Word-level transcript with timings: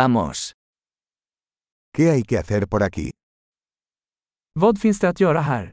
Vamos. 0.00 0.52
¿Qué 1.94 2.10
hay 2.10 2.22
que 2.22 2.36
hacer 2.36 2.68
por 2.68 2.82
aquí? 2.82 3.10
Vad 4.54 4.78
finns 4.78 4.98
det 5.00 5.08
att 5.08 5.20
göra 5.20 5.40
här? 5.40 5.72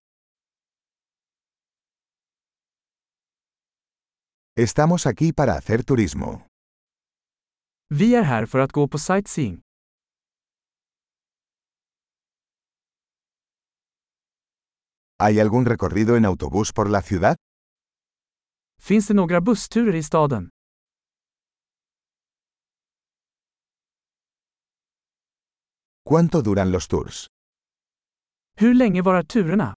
Estamos 4.56 5.06
aquí 5.08 5.34
para 5.34 5.54
hacer 5.54 5.84
turismo. 5.84 6.48
Vi 7.90 8.16
är 8.16 8.24
här 8.24 8.46
för 8.46 8.60
att 8.60 8.72
gå 8.72 8.88
på 8.88 8.98
sightseeing. 9.00 9.62
¿Hay 15.20 15.40
algún 15.40 15.66
recorrido 15.66 16.16
en 16.16 16.26
autobús 16.26 16.72
por 16.74 16.90
la 16.90 17.02
ciudad? 17.02 17.36
Finns 18.82 19.08
det 19.08 19.14
några 19.14 19.42
bussturer 19.42 19.96
i 19.96 20.04
staden? 20.04 20.50
¿Cuánto 26.06 26.42
duran 26.42 26.72
los 26.72 26.88
tours? 26.90 27.28
Hur 28.60 28.76
länge 28.76 29.02
varar 29.02 29.26
turerna? 29.26 29.74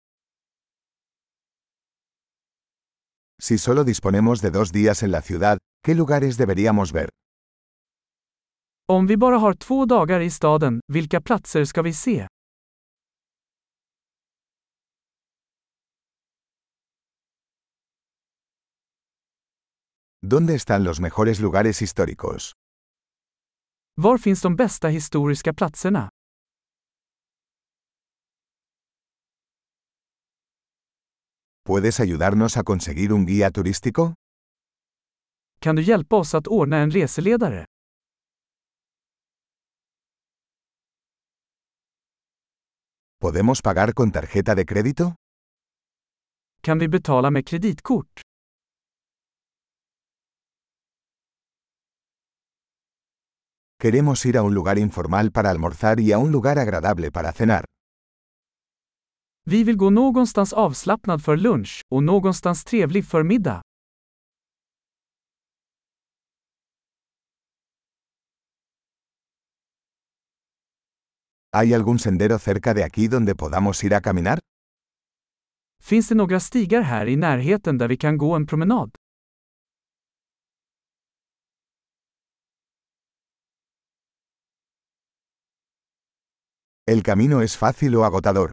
Si 3.40 3.58
solo 3.58 3.84
disponemos 3.84 4.40
de 4.42 4.50
dos 4.50 4.72
días 4.72 5.02
en 5.02 5.12
la 5.12 5.22
ciudad, 5.22 5.58
¿qué 5.84 5.94
lugares 5.94 6.36
deberíamos 6.36 6.92
ver? 6.92 7.10
Om 8.88 9.06
vi 9.06 9.16
bara 9.16 9.38
har 9.38 9.54
två 9.54 9.86
dagar 9.86 10.20
i 10.22 10.30
staden, 10.30 10.80
vilka 10.88 11.20
platser 11.20 11.64
ska 11.64 11.82
vi 11.82 11.92
se? 11.92 12.26
¿Dónde 20.22 20.54
están 20.54 20.82
los 20.84 21.00
mejores 21.00 21.40
lugares 21.40 21.82
históricos? 21.82 22.52
Var 23.98 24.18
finns 24.18 24.42
de 24.42 24.48
bästa 24.54 24.90
historiska 24.90 25.52
platserna? 25.52 26.08
¿Puedes 31.66 31.98
ayudarnos 31.98 32.56
a 32.58 32.62
conseguir 32.62 33.12
un 33.12 33.26
guía 33.26 33.50
turístico? 33.50 34.14
Kan 35.60 35.74
du 35.76 35.82
hjälpa 35.82 36.16
oss 36.16 36.34
att 36.34 36.46
ordna 36.46 36.82
en 36.84 36.90
reseledare? 36.92 37.64
¿Podemos 43.18 43.62
pagar 43.62 43.94
con 43.94 44.12
tarjeta 44.12 44.54
de 44.54 44.64
crédito? 44.64 45.16
Kan 46.62 46.78
vi 46.78 46.88
betala 46.88 47.30
med 47.30 47.44
kreditkort? 47.44 48.20
Queremos 53.80 54.24
ir 54.24 54.36
a 54.36 54.42
un 54.42 54.54
lugar 54.54 54.78
informal 54.78 55.32
para 55.32 55.50
almorzar 55.50 55.98
y 55.98 56.12
a 56.12 56.18
un 56.18 56.30
lugar 56.30 56.58
agradable 56.60 57.10
para 57.10 57.32
cenar. 57.32 57.64
Vi 59.50 59.64
vill 59.64 59.76
gå 59.76 59.90
någonstans 59.90 60.52
avslappnad 60.52 61.24
för 61.24 61.36
lunch 61.36 61.82
och 61.88 62.02
någonstans 62.02 62.64
trevlig 62.64 63.04
för 63.04 63.22
middag. 63.22 63.62
¿Hay 71.52 71.74
algún 71.74 71.98
sendero 71.98 72.38
cerca 72.38 72.74
de 72.74 72.82
aquí 72.82 73.08
donde 73.08 73.34
podamos 73.34 73.84
ir 73.84 73.94
a 73.94 74.00
caminar? 74.00 74.38
Finns 75.82 76.08
det 76.08 76.14
några 76.14 76.40
stigar 76.40 76.80
här 76.80 77.06
i 77.06 77.16
närheten 77.16 77.78
där 77.78 77.88
vi 77.88 77.96
kan 77.96 78.18
gå 78.18 78.36
en 78.36 78.46
promenad? 78.46 78.90
¿El 86.86 87.02
camino 87.02 87.42
es 87.42 87.56
fácil 87.56 87.96
o 87.96 88.04
agotador? 88.04 88.50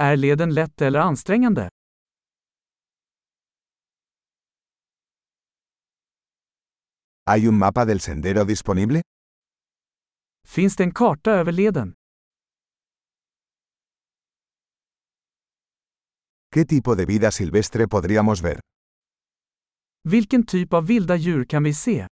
Är 0.00 0.16
leden 0.16 0.54
lätt 0.54 0.82
eller 0.82 0.98
ansträngande? 0.98 1.68
¿Hay 7.26 7.46
un 7.46 7.58
mapa 7.58 7.84
del 7.84 8.00
sendero 8.00 8.44
disponible? 8.44 9.02
Finns 10.48 10.76
det 10.76 10.84
en 10.84 10.92
karta 10.92 11.30
över 11.30 11.52
leden? 11.52 11.94
¿Qué 16.54 16.64
tipo 16.64 16.94
de 16.96 17.06
vida 17.06 17.30
silvestre 17.30 17.88
podríamos 17.88 18.42
ver? 18.42 18.60
Vilken 20.08 20.46
typ 20.46 20.72
av 20.72 20.86
vilda 20.86 21.16
djur 21.16 21.44
kan 21.44 21.62
vi 21.64 21.74
se? 21.74 22.06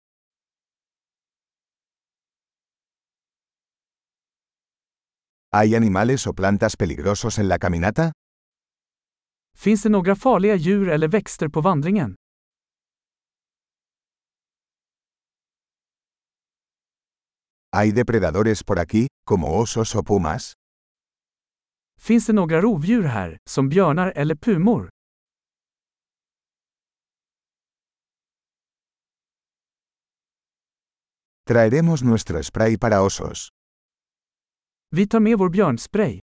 ¿Hay 5.50 5.74
animales 5.74 6.26
o 6.26 6.34
plantas 6.34 6.76
peligrosos 6.76 7.38
en 7.38 7.48
la 7.48 7.58
caminata? 7.58 8.12
Finns 9.56 9.82
det 9.82 9.88
några 9.88 10.14
farliga 10.14 10.56
djur 10.56 10.88
eller 10.90 11.08
växter 11.08 11.48
på 11.48 11.60
vandringen? 11.60 12.14
¿Hay 17.72 17.92
depredadores 17.92 18.62
por 18.64 18.78
aquí, 18.78 19.06
como 19.24 19.58
osos 19.58 19.94
o 19.94 20.02
pumas? 20.02 20.52
Finns 21.98 22.26
det 22.26 22.32
några 22.32 22.60
rovdjur 22.60 23.04
här, 23.04 23.38
som 23.48 23.68
björnar 23.68 24.12
eller 24.16 24.34
pumor? 24.34 24.88
Traeremos 31.46 32.02
nuestro 32.02 32.42
spray 32.42 32.76
para 32.76 33.02
osos. 33.02 33.48
Vi 34.90 35.06
tar 35.06 35.20
med 35.20 35.38
vår 35.38 35.48
björnspray. 35.48 36.20